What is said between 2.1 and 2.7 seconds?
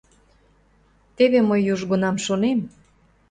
шонем...